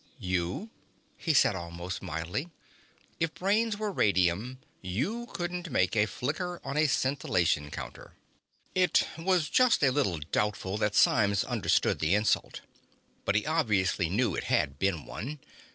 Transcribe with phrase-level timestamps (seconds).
[0.17, 0.71] "You,"
[1.15, 2.49] he said, almost mildly.
[3.19, 8.13] "If brains were radium, you couldn't make a flicker on a scintillation counter."
[8.73, 12.61] It was just a little doubtful that Symes understood the insult.
[13.25, 15.37] But he obviously knew it had been one.